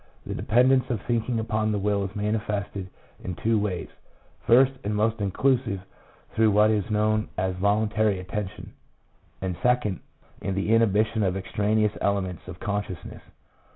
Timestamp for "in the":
10.41-10.73